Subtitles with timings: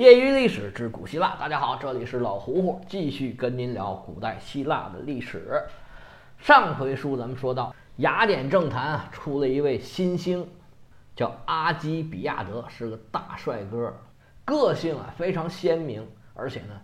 [0.00, 5.62] 业余历史之古希腊，大家好，这里是老胡胡，继续跟您聊古代希腊的历史。
[6.38, 10.48] 上回书咱们说到，雅典政坛啊出了一位新星，
[11.14, 13.94] 叫阿基比亚德，是个大帅哥，
[14.42, 16.80] 个性啊非常鲜明，而且呢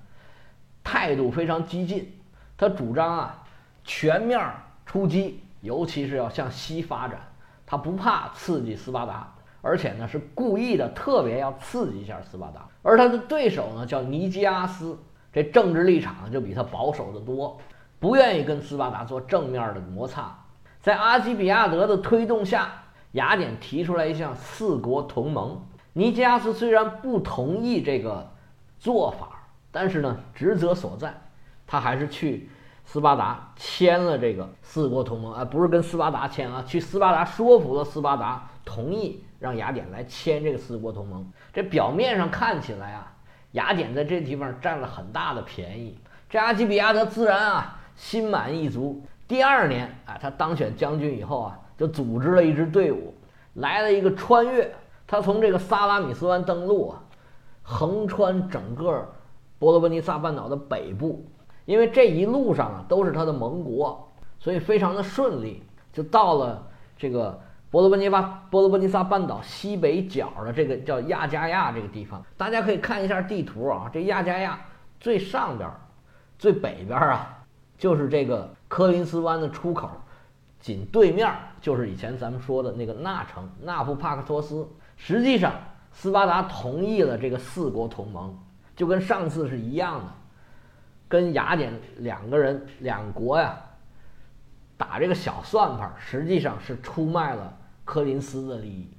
[0.85, 2.21] 态度非常激进。
[2.59, 3.43] 他主张啊
[3.83, 4.39] 全面
[4.85, 7.19] 出击，尤其是要向西发展，
[7.65, 9.33] 他不怕刺激斯巴达。
[9.67, 12.65] 而且呢，是故意的，特别要刺激一下斯巴达。
[12.83, 14.97] 而他的对手呢，叫尼基阿斯，
[15.33, 17.59] 这政治立场就比他保守的多，
[17.99, 20.33] 不愿意跟斯巴达做正面的摩擦。
[20.81, 22.71] 在阿基比亚德的推动下，
[23.13, 25.61] 雅典提出来一项四国同盟。
[25.95, 28.31] 尼基阿斯虽然不同意这个
[28.79, 31.13] 做法，但是呢，职责所在，
[31.67, 32.49] 他还是去
[32.85, 35.33] 斯巴达签了这个四国同盟。
[35.33, 39.23] 啊，不是跟斯巴达签啊，去斯巴达说服了斯巴达同意。
[39.39, 43.13] 让雅典来签这个四国同盟，这表面上看起来啊，
[43.53, 45.99] 雅典在这地方占了很大的便宜。
[46.31, 49.05] 这阿基比亚德自然啊心满意足。
[49.29, 53.13] 第二年啊，他当选将军以后啊，就组织了一支队伍，
[53.53, 54.75] 来了一个穿越。
[55.07, 57.03] 他从这个萨拉米斯湾登陆啊，
[57.63, 59.07] 横穿整个
[59.59, 61.27] 波罗奔尼撒半岛的北部，
[61.67, 67.39] 因为这一路上啊都是他的盟国，所以非常的顺利，就到了这个。
[67.71, 73.91] 波罗奔尼撒波罗奔尼撒半岛西北角的这个叫亚加亚这个地方，大家可以看一下地图啊。
[73.93, 74.59] 这亚加亚
[75.01, 75.69] 最上边、
[76.39, 77.45] 最北边啊，
[77.77, 79.91] 就是这个科林斯湾的出口，
[80.61, 84.67] 紧对面就是以前咱们说的那个纳城纳夫帕克托斯。
[84.97, 85.53] 实际上，
[85.93, 88.35] 斯巴达同意了这个四国同盟，
[88.75, 90.13] 就跟上次是一样的，
[91.09, 93.59] 跟雅典两个人两国呀。
[94.77, 98.91] 打这个小算盘，实际上是出卖了柯林斯的利益。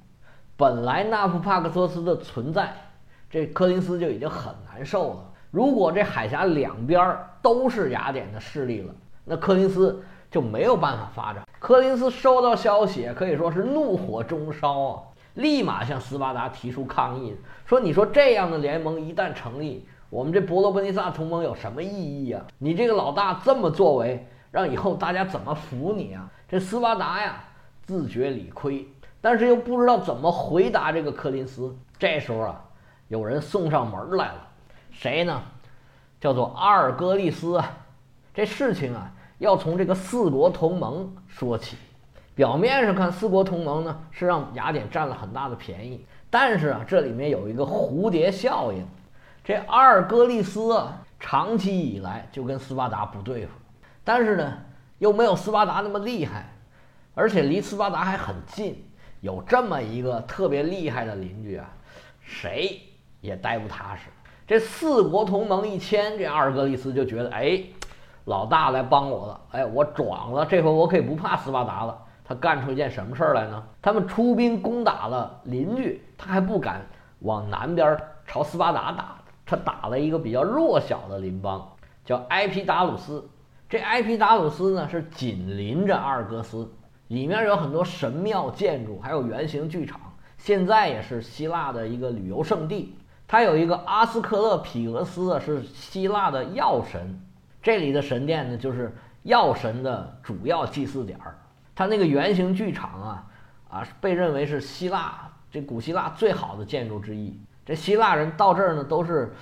[0.56, 2.74] 本来纳夫帕克托斯的存在，
[3.30, 5.30] 这柯林斯就已经很难受了。
[5.52, 8.92] 如果这海峡两边都是雅典的势力了，
[9.24, 11.44] 那柯林斯就没有办法发展。
[11.60, 15.02] 柯林斯收到消息，可以说是怒火中烧啊，
[15.34, 17.36] 立马向斯巴达提出抗议，
[17.66, 22.44] 说：“你说这样的联盟一旦成立，我们这伯罗奔尼撒同盟有什么意义啊？
[22.58, 26.28] 你这个老大这么作为。”让以后大家怎么服你啊？
[26.48, 27.44] 这斯巴达呀，
[27.82, 28.88] 自觉理亏，
[29.20, 31.76] 但是又不知道怎么回答这个柯林斯。
[31.98, 32.64] 这时候啊，
[33.08, 34.46] 有人送上门来了，
[34.90, 35.42] 谁呢？
[36.20, 37.76] 叫做阿尔戈利斯啊。
[38.32, 41.76] 这事情啊，要从这个四国同盟说起。
[42.34, 48.86] 表面上看，四国同盟呢是让雅典占了很大的便宜，但是啊，这里面有一个蝴蝶效应。
[49.42, 53.52] 这阿尔戈利斯啊，长期以来就跟斯巴达不对付。
[54.08, 54.54] 但是呢，
[54.96, 56.50] 又没有斯巴达那么厉害，
[57.14, 58.82] 而且离斯巴达还很近。
[59.20, 61.68] 有这么一个特别厉害的邻居啊，
[62.22, 62.80] 谁
[63.20, 64.04] 也待不踏实。
[64.46, 67.62] 这四国同盟一签，这阿尔戈利斯就觉得，哎，
[68.24, 72.02] 老大来帮我了，哎，我壮了，这回我可以不怕斯巴达了。
[72.24, 73.62] 他干出一件什么事儿来呢？
[73.82, 76.80] 他们出兵攻打了邻居，他还不敢
[77.18, 77.94] 往南边
[78.26, 81.70] 朝斯巴达打，他打了一个比较弱小的邻邦，
[82.06, 83.28] 叫埃皮达鲁斯。
[83.68, 86.66] 这埃皮达鲁斯呢是紧邻着阿尔戈斯，
[87.08, 90.00] 里面有很多神庙建筑，还有圆形剧场，
[90.38, 92.96] 现在也是希腊的一个旅游胜地。
[93.26, 97.20] 它有一个阿斯克勒皮俄斯啊，是希腊的药神，
[97.62, 101.36] 这里的神殿呢就是药神的主要祭祀点儿。
[101.74, 103.26] 它那个圆形剧场啊，
[103.68, 107.38] 啊被认为是希腊这古希腊最好的建筑之一。
[107.66, 109.34] 这希腊人到这儿呢都是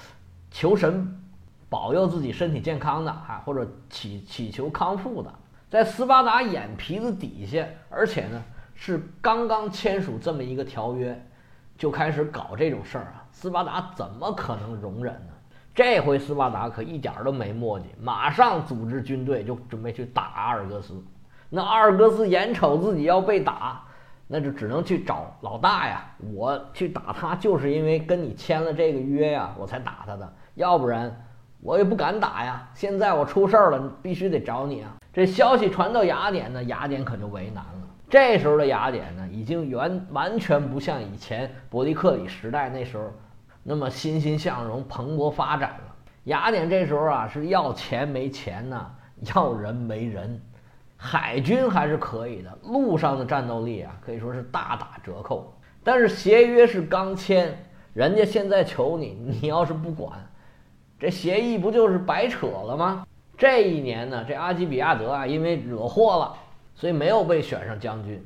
[0.51, 1.23] 求神。
[1.69, 5.33] 保佑自己身体健康的哈，或者祈祈求康复的，
[5.69, 8.43] 在斯巴达眼皮子底下，而且呢
[8.75, 11.21] 是刚刚签署这么一个条约，
[11.77, 13.25] 就开始搞这种事儿啊！
[13.33, 15.33] 斯巴达怎么可能容忍呢？
[15.75, 21.03] 这回斯巴达可一点都没墨迹，马上组织军队就准备去打阿尔戈斯。
[21.51, 23.85] 那阿尔戈斯眼瞅自己要被打，
[24.27, 26.07] 那就只能去找老大呀！
[26.33, 31.25] 我去打他，就是因为跟你签了这个约呀，我才打他的，要不然。
[31.67, 32.65] 我也不敢打呀！
[32.75, 34.95] 现在我出事儿了，必须得找你啊！
[35.13, 37.89] 这消息传到雅典呢，雅典可就为难了。
[38.09, 43.11] 这时候的雅典呢，已经完完全不像以前伯利克里时代那时候
[43.65, 45.95] 那么欣欣向荣、蓬勃发展了。
[46.25, 48.89] 雅典这时候啊，是要钱没钱呢，
[49.35, 50.41] 要人没人。
[50.97, 55.53] 海军还是可以的，陆上的战斗力啊，可以说是大打折扣。
[55.83, 57.59] 但是协约是刚签，
[57.93, 60.13] 人家现在求你，你要是不管。
[60.99, 63.07] 这协议不就是白扯了吗？
[63.37, 66.35] 这一年呢，这阿基比亚德啊，因为惹祸了，
[66.75, 68.25] 所以没有被选上将军。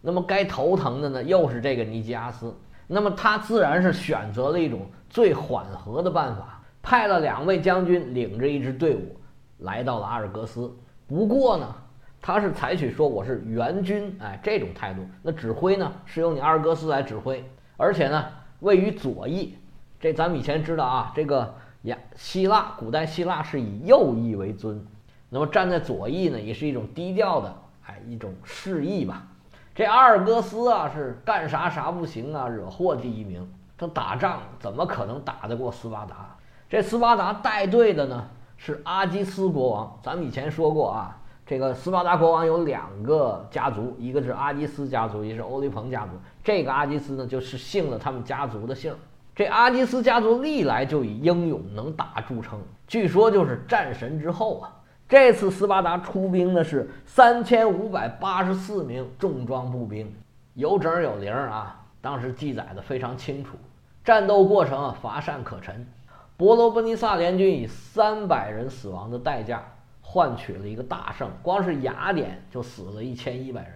[0.00, 2.56] 那么该头疼的呢，又是这个尼基阿斯。
[2.86, 9.16] 那么他自然是选择了一种最缓和的办法，派了两位将军领着一支队伍
[9.58, 10.74] 来到了阿尔戈斯。
[11.06, 11.74] 不过呢，
[12.22, 15.06] 他是采取说我是援军，哎，这种态度。
[15.20, 17.44] 那指挥呢是由你阿尔戈斯来指挥，
[17.76, 18.24] 而且呢
[18.60, 19.54] 位于左翼。
[19.98, 21.54] 这咱们以前知道啊，这个
[21.86, 24.84] 呀，希腊古代希腊是以右翼为尊，
[25.28, 27.54] 那么站在左翼呢，也是一种低调的，
[27.86, 29.26] 哎，一种示意吧。
[29.74, 33.48] 这阿尔戈斯啊，是干啥啥不行啊，惹祸第一名。
[33.78, 36.34] 他打仗怎么可能打得过斯巴达？
[36.68, 40.00] 这斯巴达带队的呢是阿基斯国王。
[40.02, 46.12] 咱们以前说过啊，这个斯巴达国王有两个家族，一个是阿基斯家族，一个是欧利蓬家族。
[46.42, 48.96] 这个阿基斯呢，就是姓了他们家族的姓儿。
[49.36, 54.72] 这阿基斯家族历来就以英勇能打著称，据说就是战神之后啊。
[55.06, 60.10] 这次斯巴达出兵的是三千五百八十四名重装步兵，
[60.54, 61.78] 有整有零啊。
[62.00, 63.58] 当时记载的非常清楚，
[64.02, 65.86] 战斗过程啊乏善可陈。
[66.38, 69.62] 伯罗奔尼撒联军以三百人死亡的代价
[70.00, 73.72] 换取了一个大胜，光是雅典就死了一千一百人。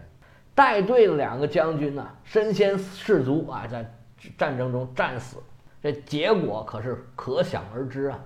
[0.54, 3.88] 带队的两个将军呢身先士卒啊，在
[4.36, 5.36] 战争中战死，
[5.82, 8.18] 这结果可是可想而知啊。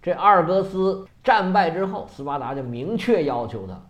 [0.00, 3.80] 这阿尔戈斯战败之后，斯巴达就明确要求他，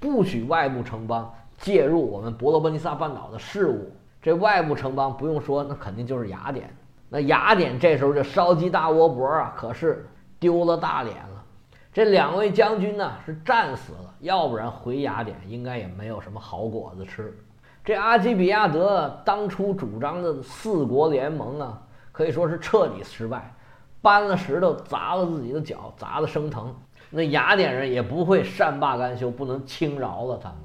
[0.00, 3.92] 不许外部城邦介入我们伯罗奔尼撒半岛的事务。
[4.20, 6.68] 这外部城邦不用说，那肯定就是雅典。
[7.08, 10.08] 那雅典这时候就烧鸡大窝脖啊，可是
[10.40, 11.44] 丢了大脸了。
[11.92, 17.36] 这两位将军呢是战死了，要不然回雅典应该也没有什么好果子吃。
[17.84, 23.52] 这阿基比亚德当初主张的四国联盟啊，可以说是彻底失败。
[24.00, 26.74] 搬了石头砸了自己的脚，砸得生疼。
[27.08, 30.58] 那雅典人也不会善罢甘休，不能轻饶了他们。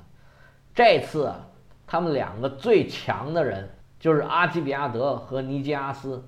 [0.74, 1.32] 这次，
[1.86, 6.24] 他们两个最强的人，就是阿基比亚德和尼基阿斯，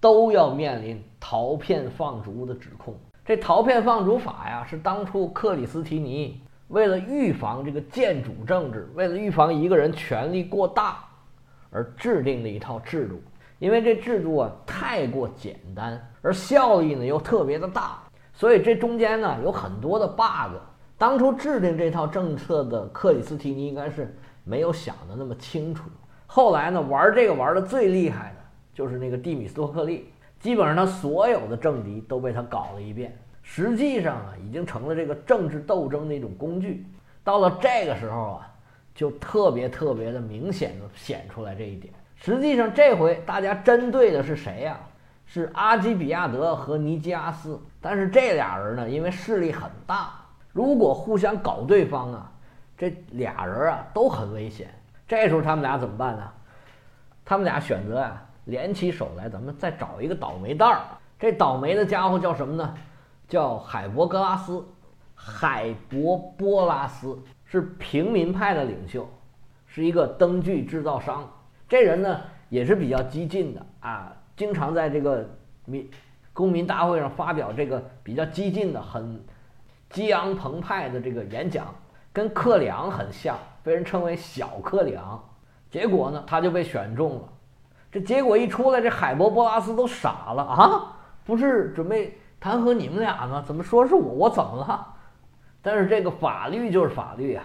[0.00, 2.94] 都要面临陶片放逐的指控。
[3.22, 11.04] 这陶片放逐法呀，是当初克里斯提尼为了预防这个建主政治，为了预防一个人权力过大，
[11.70, 13.20] 而制定的一套制度。
[13.58, 18.02] 因为这制度啊太过简单，而效益呢又特别的大，
[18.34, 20.56] 所以这中间呢有很多的 bug。
[20.98, 25.88] 当初制定这套政策的克里斯提尼应该是没有想的那么清楚。
[26.26, 28.36] 后来呢玩这个玩的最厉害的
[28.74, 30.10] 就是那个蒂米斯托克利，
[30.40, 33.16] 基本上他所有的政敌都被他搞了一遍。
[33.42, 36.84] 实际上啊已经成了这个政治斗争的一种工具。
[37.22, 38.54] 到了这个时候啊，
[38.94, 41.92] 就特别特别的明显的显出来这一点。
[42.16, 44.78] 实际上，这回大家针对的是谁呀？
[45.26, 47.60] 是阿基比亚德和尼基阿斯。
[47.80, 50.12] 但是这俩人呢，因为势力很大，
[50.52, 52.32] 如果互相搞对方啊，
[52.76, 54.68] 这俩人啊都很危险。
[55.06, 56.22] 这时候他们俩怎么办呢？
[57.24, 60.80] 他们俩选择啊，联起手来，咱们再找一个倒霉蛋儿。
[61.18, 62.74] 这倒霉的家伙叫什么呢？
[63.28, 64.64] 叫海博格拉斯。
[65.14, 69.08] 海博波拉斯是平民派的领袖，
[69.66, 71.28] 是一个灯具制造商。
[71.68, 75.28] 这人呢也是比较激进的啊，经常在这个
[75.64, 75.88] 民
[76.32, 79.20] 公民大会上发表这个比较激进的、很
[79.90, 81.74] 激昂澎湃的这个演讲，
[82.12, 85.22] 跟克里昂很像，被人称为小克里昂。
[85.70, 87.22] 结果呢，他就被选中了。
[87.90, 90.96] 这结果一出来，这海伯波拉斯都傻了啊！
[91.24, 93.42] 不是准备弹劾你们俩吗？
[93.44, 94.12] 怎么说是我？
[94.12, 94.94] 我怎么了？
[95.62, 97.44] 但是这个法律就是法律啊，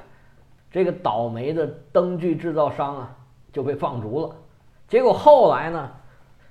[0.69, 3.15] 这个倒霉的灯具制造商啊。
[3.51, 4.35] 就被放逐了，
[4.87, 5.91] 结果后来呢，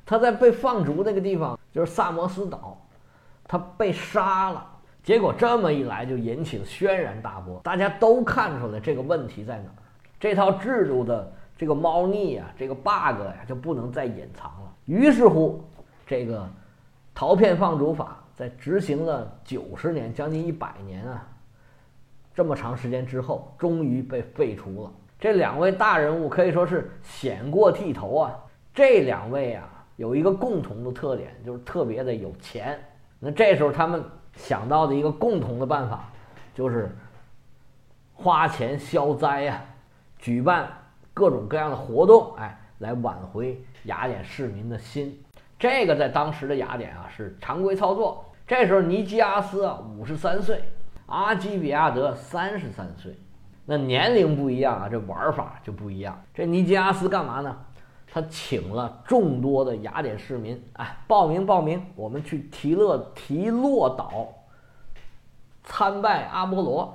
[0.05, 2.77] 他在被放逐那个地方就是萨摩斯岛，
[3.45, 4.67] 他被杀了。
[5.03, 9.75] 结果这么一来就引起了轩然大波，大家都看出来这个问题在哪儿，
[10.21, 14.73] 这套制度的这个猫腻啊，这个 bug 呀就不能再隐藏了。
[14.85, 15.65] 于是乎，
[16.07, 16.47] 这个
[17.15, 21.27] 陶片放逐法在执行了九十年，将近一百年啊，
[22.35, 24.93] 这么长时间之后，终于被废除了。
[25.21, 28.35] 这两位大人物可以说是显过剃头啊！
[28.73, 32.83] 这两位啊有一个共同的特点，就是特别的有钱。
[33.19, 34.03] 那这时候他们
[34.35, 36.11] 想到的一个共同的办法，
[36.55, 36.91] 就是
[38.15, 39.63] 花钱消灾呀，
[40.19, 40.67] 举办
[41.13, 45.23] 各种各样的活动，哎，来挽回雅典市民的心。
[45.59, 48.25] 这个在当时的雅典啊是常规操作。
[48.47, 50.65] 这时候尼基阿斯啊五十三岁，
[51.05, 53.15] 阿基比亚德三十三岁。
[53.73, 56.21] 那年龄不一样啊，这玩法就不一样。
[56.35, 57.57] 这尼基阿斯干嘛呢？
[58.13, 64.27] 他请了众多的雅典市民，哎，报名报名，我们去提勒提洛岛
[65.63, 66.93] 参拜阿波罗。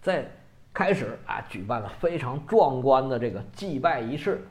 [0.00, 0.24] 在
[0.72, 4.46] 开始啊，举办了非常壮观的这个祭拜仪式，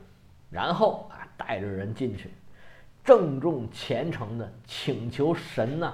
[0.50, 2.34] 然后啊，带着人进去，
[3.02, 5.94] 郑重虔诚的请求神呐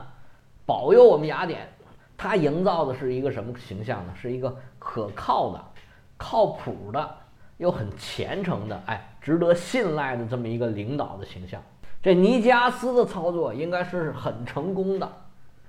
[0.65, 1.69] 保佑我们雅典。
[2.17, 4.13] 他营造的是一个什么形象呢？
[4.19, 5.63] 是一个可靠的、
[6.17, 7.15] 靠谱的，
[7.57, 11.61] 又很虔诚的，哎，值得信赖的这么一个领导的形象。
[12.01, 15.11] 这尼加斯的操作应该是很成功的，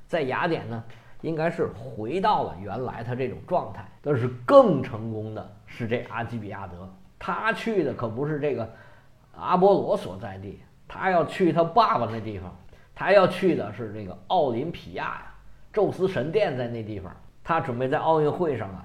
[0.06, 0.82] 在雅典呢，
[1.20, 3.86] 应该是回到了原来他这种状态。
[4.00, 8.66] 但是更成功的是这阿基比亚德，他去的可不是这个
[9.34, 12.56] 阿波罗所在地，他要去他爸爸那地方，
[12.94, 15.27] 他要去的是这个奥林匹亚呀。
[15.72, 17.12] 宙斯神殿在那地方，
[17.44, 18.84] 他准备在奥运会上啊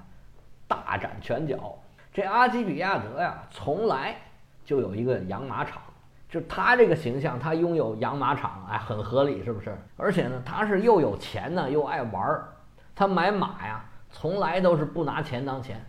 [0.67, 1.77] 大展拳脚。
[2.13, 4.15] 这阿基比亚德呀，从来
[4.63, 5.81] 就有一个养马场，
[6.29, 9.75] 就他这个形象，他拥有养马场，哎，很合理，是不是？
[9.97, 12.49] 而且呢，他是又有钱呢，又爱玩儿。
[12.95, 15.83] 他买马呀，从来都是不拿钱当钱，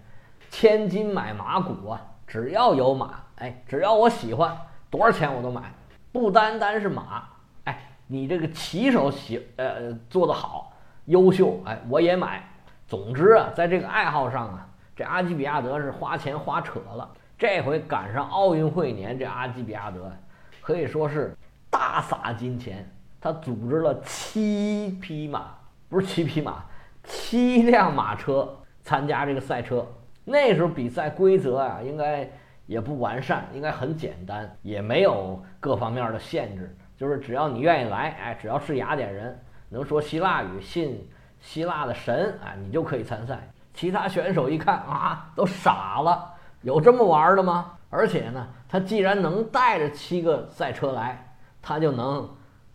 [0.48, 4.56] 千金买马骨啊，只要有马，哎，只要我喜欢，
[4.88, 5.62] 多少钱我都买。
[6.10, 7.28] 不单单是马，
[7.64, 10.72] 哎，你这个骑手喜呃做得好。
[11.06, 12.42] 优秀，哎，我也买。
[12.86, 17.10] 总之啊，在这个爱好上啊，这阿基比亚德是花钱花扯了。
[17.38, 20.12] 这回赶上奥运会年，这阿基比亚德
[20.60, 21.34] 可以说是
[21.70, 22.88] 大撒金钱。
[23.20, 25.46] 他组织了七匹马，
[25.88, 26.62] 不是七匹马，
[27.04, 29.86] 七辆马车参加这个赛车。
[30.24, 32.30] 那时候比赛规则啊，应该
[32.66, 39.38] 也不完善，应该很简单，也没有各方面的限制，就是只要你愿意来，哎，只要是雅典人。
[39.74, 41.06] 能说希腊语、信
[41.40, 43.50] 希腊的神啊，你就可以参赛。
[43.74, 46.30] 其他选手一看啊，都傻了，
[46.62, 47.72] 有这么玩的吗？
[47.90, 52.28] 而且呢，他既然能带着七个赛车来，他就能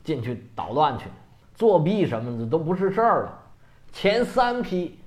[0.03, 1.05] 进去捣乱去，
[1.55, 3.39] 作弊什么的都不是事儿了。
[3.93, 4.99] 前三批、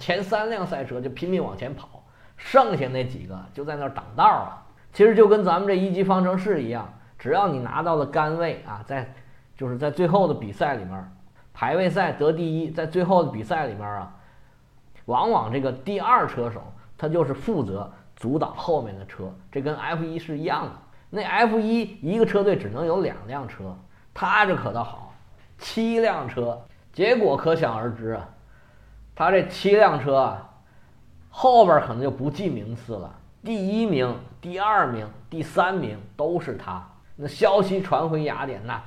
[0.00, 2.02] 前三辆赛车就拼命往前跑，
[2.36, 4.62] 剩下那几个就在那儿挡道了。
[4.92, 9.14] 其实就跟咱们这一级方程式一样，只要你拿到了杆位啊，在
[9.56, 11.12] 就是在最后的比赛里面。
[11.58, 14.14] 排位赛得第一，在最后的比赛里面啊，
[15.06, 16.62] 往往这个第二车手
[16.96, 20.72] 他就是负责阻挡后面的车，这跟 F 一是一样的。
[21.10, 23.76] 那 F 一一个车队只能有两辆车，
[24.14, 25.12] 他这可倒好，
[25.58, 26.62] 七辆车，
[26.92, 28.28] 结果可想而知啊。
[29.16, 30.48] 他这七辆车啊，
[31.28, 33.12] 后边可能就不计名次了，
[33.42, 36.86] 第一名、第二名、第三名都是他。
[37.16, 38.80] 那消息传回雅典，娜。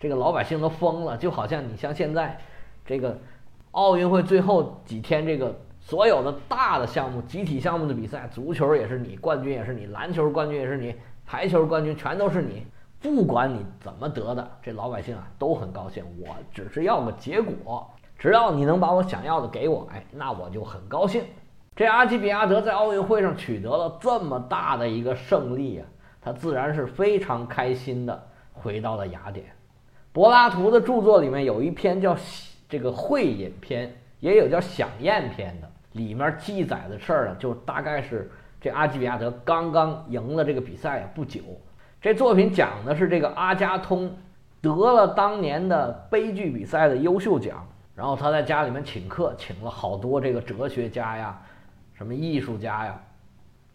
[0.00, 2.38] 这个老百姓都疯了，就好像你像现在，
[2.86, 3.16] 这个
[3.72, 10.92] 奥运会最后几天，这个所有的大的项目、集体项目的比赛，足球也是你冠军，也是你；篮球冠军也是你；
[11.26, 12.66] 排球冠军全都是你。
[13.02, 16.04] 不管你怎么得的，这老百姓啊都很高兴。
[16.18, 17.86] 我只是要个结果，
[18.18, 21.22] 只要你能把我想要的给我，哎，那我就很高兴。
[21.76, 25.86] 这阿基比亚德在奥运会上取得了这么大的一个胜利啊，
[26.20, 29.46] 他自然是非常开心的回到了雅典。
[30.12, 32.14] 柏拉图的著作里面有一篇叫
[32.68, 33.88] 《这个会饮篇》，
[34.18, 41.40] 也有叫《享宴篇》的，里面记载的事儿呢，就大概是这阿基比亚德刚刚赢了这个比赛不久。
[42.00, 44.12] 这作品讲的是这个阿加通
[44.60, 47.64] 得了当年的悲剧比赛的优秀奖，
[47.94, 51.40] 然后他在家里面请客，请了好多这个哲学家呀、
[51.94, 53.00] 什么艺术家呀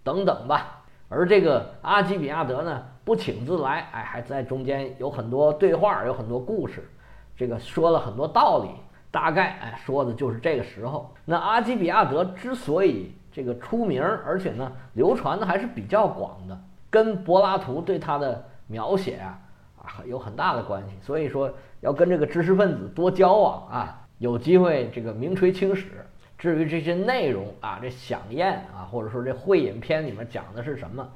[0.04, 0.84] 等等吧。
[1.08, 6.90] 而这个阿基比亚德呢，不请自来，哎，还在中间有很多对话，有很多故事，
[7.38, 8.70] 这个说了很多道理。
[9.12, 11.10] 大概哎，说的就是这个时候。
[11.24, 16.60] 那阿基比亚德之所以这个出名，而且呢流传的还是比较广的，
[16.90, 19.40] 跟柏拉图对他的描写啊
[19.78, 20.98] 啊有很大的关系。
[21.02, 26.06] 所以说要跟这个知识分子多交往啊，有机会这个名垂青史。
[26.38, 31.08] 至于这些内容啊，这响宴啊，或者说这会饮篇里面讲的是什么，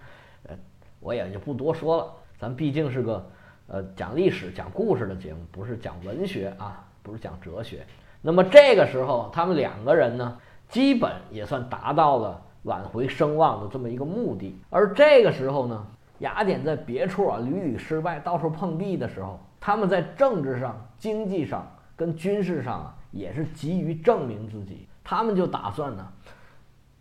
[0.99, 2.13] 我也就不多说了。
[2.37, 3.29] 咱毕竟是个
[3.67, 7.85] 呃讲历史、讲故事的节目，不是讲文学啊，不是讲哲学。
[8.21, 10.37] 那么这个时候，他们两个人呢，
[10.67, 14.55] 基本也算达到了挽回声望的这么一个目的。
[14.69, 15.87] 而这个时候呢，
[16.19, 21.65] 雅典在别处啊屡屡失败，到处碰壁的时候，他们在政治上、经济上
[21.95, 24.87] 跟军事上啊，也是急于证明自己。
[25.03, 26.07] 他们就打算呢，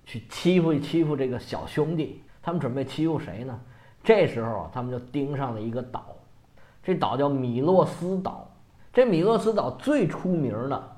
[0.05, 2.23] 去欺负欺负这个小兄弟。
[2.41, 3.61] 他们准备欺负谁呢？
[4.03, 6.05] 这时候啊，他们就盯上了一个岛，
[6.83, 8.49] 这岛叫米洛斯岛。
[8.93, 10.97] 这米洛斯岛最出名的，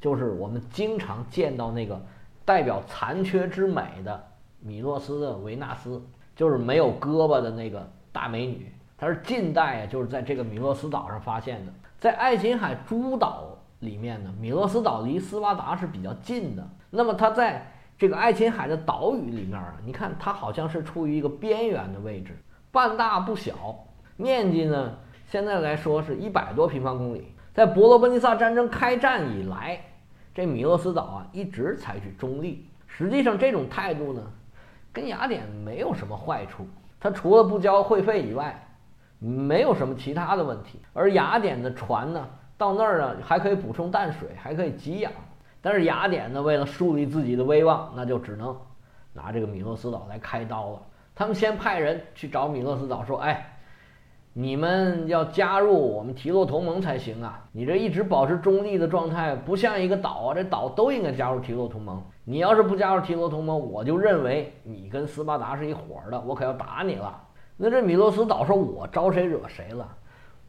[0.00, 2.00] 就是我们经常见到那个
[2.44, 4.24] 代表残缺之美的
[4.60, 6.02] 米洛斯的维纳斯，
[6.34, 8.72] 就是没有胳膊的那个大美女。
[8.96, 13.48] 她是近代啊，就是在这个米洛斯岛上发现的，在爱琴海诸岛。
[13.80, 16.64] 里面呢，米洛斯岛离斯巴达是比较近的。
[16.90, 17.66] 那么它在
[17.98, 22.36] 这个爱琴海的岛屿里面啊，你看它好像是处于一个边缘的位置，
[22.70, 23.54] 半大不小，
[24.16, 27.28] 面积呢现在来说是一百多平方公里。
[27.54, 29.78] 在伯罗奔尼撒战争开战以来，
[30.34, 32.66] 这米洛斯岛啊一直采取中立。
[32.86, 34.22] 实际上，这种态度呢，
[34.92, 36.66] 跟雅典没有什么坏处。
[36.98, 38.68] 它除了不交会费以外，
[39.18, 40.80] 没有什么其他的问题。
[40.92, 45.12] 而雅典的船呢，到那儿呢还可以补充淡水，还可以给养。
[45.62, 48.54] 但是雅典呢，为了树立自己的威望，那就只能
[49.14, 50.82] 拿这个米洛斯岛来开刀了。
[51.14, 53.48] 他们先派人去找米洛斯岛说：“哎。”
[54.34, 57.44] 你们要加入我们提洛同盟才行啊！
[57.52, 60.34] 你这一直保持中立的状态，不像一个岛啊！
[60.34, 62.02] 这岛都应该加入提洛同盟。
[62.24, 67.22] 你要是不加入提洛同盟，我就认为你跟斯巴达是一伙的，我可要打你了。
[67.58, 69.86] 那这米洛斯岛说：“我招谁惹谁了？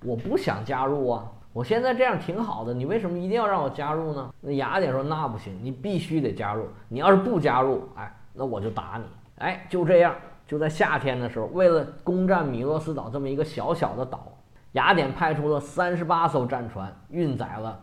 [0.06, 1.30] 我不想加入啊！
[1.54, 6.66] 我现在这样挺好的，你为什么一定要让我加入呢？”那雅典说：“那不行，你必须得加入。
[6.90, 9.06] 你要是不加入，哎，那我就打你。”
[9.38, 10.16] 哎，就这样。
[10.46, 14.28] 就在夏天的时候，为了攻占米洛斯岛这么一个小小的岛，
[14.74, 17.80] 雅典派出了三十八艘战船，运载了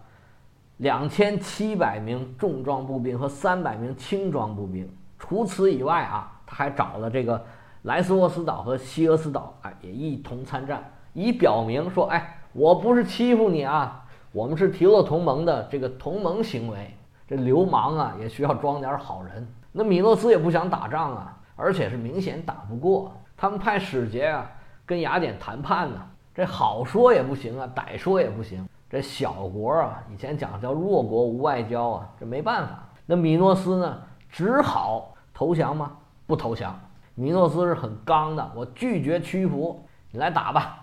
[0.77, 4.89] 两千七百名重装步兵和三百名轻装步兵。
[5.19, 7.43] 除此以外啊，他还找了这个
[7.83, 10.85] 莱斯沃斯岛和希俄斯岛，哎，也一同参战，
[11.15, 16.95] 以表明说，哎，我不是欺负你啊，我们是提洛同盟的这个同盟行为。
[17.29, 19.47] 这流氓啊，也需要装点好人。
[19.73, 21.37] 那米诺斯也不想打仗啊。
[21.63, 24.51] 而且是明显打不过，他们派使节啊
[24.87, 26.01] 跟雅典谈判呢，
[26.35, 28.67] 这好说也不行啊，歹说也不行。
[28.89, 32.83] 这小国啊，以前讲叫弱国无外交啊，这没办法。
[33.05, 35.93] 那米诺斯呢，只好投降吗？
[36.27, 36.75] 不投降。
[37.15, 40.80] 米诺斯是很刚的，我拒绝屈服，你来打吧，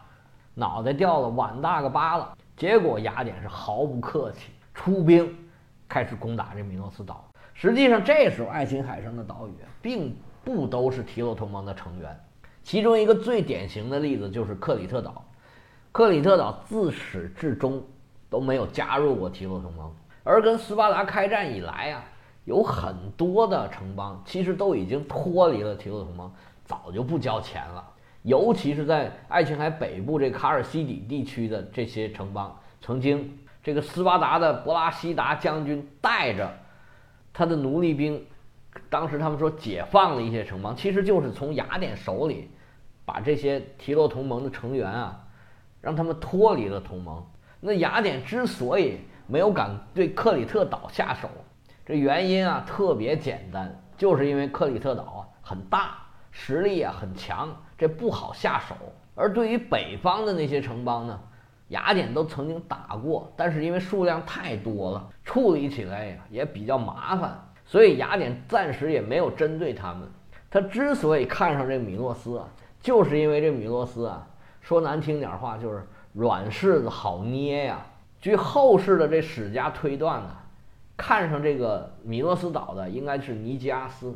[0.58, 2.36] 脑袋掉了碗大个疤了。
[2.56, 5.34] 结果雅典是毫不客气，出兵
[5.88, 7.24] 开始攻打这米诺斯岛。
[7.54, 10.16] 实际上这时候爱琴海上的岛屿并。
[10.44, 12.18] 不都是提洛同盟的成员，
[12.64, 15.22] 其中一个最典型的例子就是克里特岛。
[15.92, 17.84] 克里特岛自始至终
[18.30, 22.06] 都没有加入过提洛同盟，而跟斯巴达开战以来啊，
[22.46, 26.32] 有很多的城邦其实都已经脱离了提洛同盟，
[26.64, 27.84] 早就不交钱了。
[28.28, 36.54] 尤其是在爱琴海北部这卡尔西底地区的这些城邦，曾经这个斯巴达的伯拉西达将军带着
[37.32, 38.22] 他的奴隶兵。
[38.90, 42.52] 当时他们说解放了一些城邦，其实就是从雅典手里
[43.06, 45.26] 把这些提洛同盟的成员啊，
[45.80, 47.26] 让他们脱离了同盟。
[47.62, 51.30] 那雅典之所以没有敢对克里特岛下手，
[51.86, 55.98] 这原因啊特别简单，就是因为克里特岛啊很大，
[56.30, 58.76] 实力啊很强，这不好下手。
[59.16, 61.20] 而对于北方的那些城邦呢，
[61.70, 67.40] 雅典都曾经打过，但是因为数量太多了，处理起来呀也比较麻烦。
[67.66, 70.08] 所以雅典暂时也没有针对他们。
[70.50, 72.48] 他之所以看上这米诺斯啊，
[72.80, 74.26] 就是因为这米诺斯啊，
[74.62, 77.86] 说难听点话就是软柿子好捏呀。
[78.22, 80.30] 据后世的这史家推断呢，
[80.96, 84.16] 看上这个米诺斯岛的应该是尼基阿斯。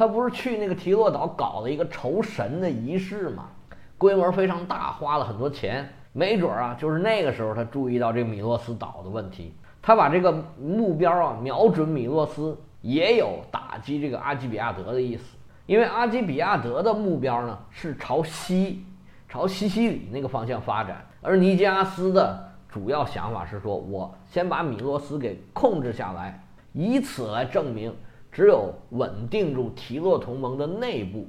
[0.00, 3.50] 他不是去那个提洛岛搞了一个酬神的仪式吗？
[3.98, 5.86] 规模非常大，花了很多钱。
[6.14, 12.58] 没准儿啊，就是那个时候他注意到这个米诺斯岛的问题，他把这个目标啊瞄准米诺斯。
[12.80, 15.36] 也有打击这个阿基比亚德的意思，
[15.66, 18.82] 因为阿基比亚德的目标呢是朝西，
[19.28, 27.94] 朝西西里那个方向发展，而尼基阿斯的主要想法是说，我先把米洛斯给控制下来，以此来证明，
[28.30, 31.26] 只有稳定住提洛同盟的内部，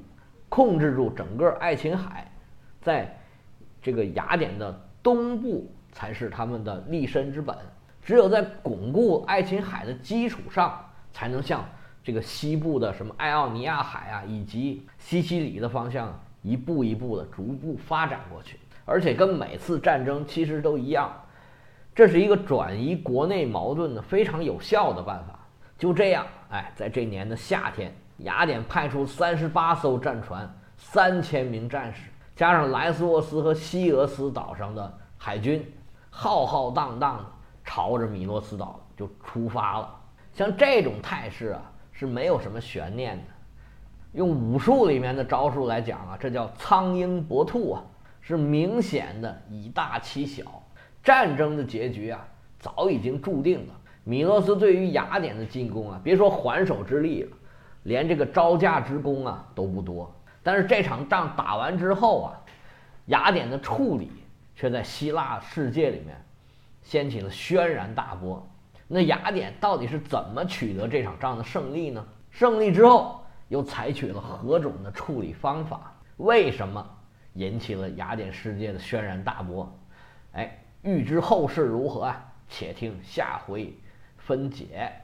[0.49, 2.31] 控制住整个爱琴海，
[2.81, 3.17] 在
[3.81, 7.55] 这个雅典的东部才是他们的立身之本，
[8.01, 10.85] 只有在巩固爱琴海的基础上。
[11.13, 11.65] 才能向
[12.01, 21.13] 这个西部的什么爱奥尼亚海啊，以及西西里的方向一步一步的逐步发展过去，而且跟每次战争其实都一样，
[21.93, 25.37] 这是一个转移国内矛盾的非常有效的办法。
[25.81, 32.03] 就这样，哎，在这年的夏天，雅典派出三十八艘战船、三千名战士，
[32.35, 35.67] 加上莱斯沃斯和西俄斯岛上的海军，
[36.11, 37.25] 浩浩荡荡的
[37.65, 39.99] 朝着米诺斯岛就出发了。
[40.31, 43.23] 像这种态势啊，是没有什么悬念的。
[44.11, 47.81] 用武术里面的招数来讲啊，这叫苍鹰搏兔啊，
[48.21, 50.43] 是明显的以大欺小。
[51.03, 52.23] 战争的结局啊，
[52.59, 53.73] 早已经注定了。
[54.03, 57.37] 米诺斯对于雅典的进攻啊，别说还手之力了，
[57.83, 60.11] 连这个招架之功啊都不多。
[60.41, 62.33] 但是这场仗打完之后啊，
[63.05, 64.11] 雅典的处理
[64.55, 66.19] 却在希腊世界里面
[66.81, 68.43] 掀起了轩然大波。
[68.87, 72.03] 那雅典到底是怎么取得这场仗的胜利呢？
[72.31, 75.93] 胜利之后又采取了何种的处理方法？
[76.17, 76.83] 为什么
[77.33, 79.71] 引起了雅典世界的轩然大波。
[80.33, 82.25] 哎，欲知后事如何啊？
[82.49, 83.73] 且听下回
[84.25, 85.00] 分解。